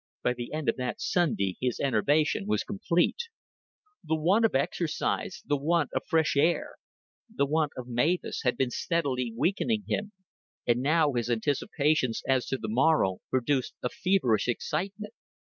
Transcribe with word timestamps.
By 0.23 0.33
the 0.33 0.51
end 0.51 0.67
of 0.67 0.77
that 0.77 0.99
Sunday 0.99 1.57
his 1.61 1.79
enervation 1.79 2.47
was 2.47 2.63
complete. 2.63 3.19
The 4.03 4.15
want 4.15 4.45
of 4.45 4.55
exercise, 4.55 5.43
the 5.45 5.55
want 5.57 5.91
of 5.93 6.07
fresh 6.07 6.35
air, 6.35 6.77
the 7.29 7.45
want 7.45 7.73
of 7.77 7.87
Mavis, 7.87 8.41
had 8.41 8.57
been 8.57 8.71
steadily 8.71 9.31
weakening 9.37 9.83
him, 9.87 10.11
and 10.65 10.79
now 10.81 11.13
his 11.13 11.29
anticipations 11.29 12.23
as 12.27 12.47
to 12.47 12.57
the 12.57 12.67
morrow 12.67 13.19
produced 13.29 13.75
a 13.83 13.89
feverish 13.89 14.47
excitement. 14.47 15.13